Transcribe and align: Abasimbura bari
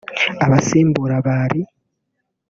Abasimbura 0.45 1.15
bari 1.25 1.61